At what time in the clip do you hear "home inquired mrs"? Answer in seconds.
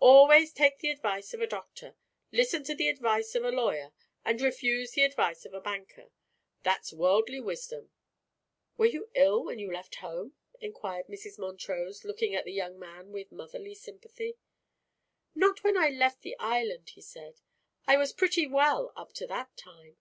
10.10-11.38